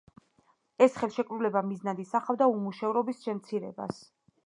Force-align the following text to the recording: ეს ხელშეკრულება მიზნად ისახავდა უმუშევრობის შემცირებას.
ეს 0.85 0.97
ხელშეკრულება 1.01 1.63
მიზნად 1.73 2.03
ისახავდა 2.07 2.51
უმუშევრობის 2.57 3.25
შემცირებას. 3.29 4.07